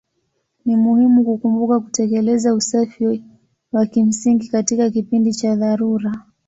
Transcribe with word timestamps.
Ni 0.65 0.75
muhimu 0.77 1.23
kukumbuka 1.23 1.79
kutekeleza 1.79 2.53
usafi 2.53 3.23
wa 3.71 3.85
kimsingi 3.85 4.47
katika 4.47 4.89
kipindi 4.89 5.33
cha 5.33 5.55
dharura. 5.55 6.25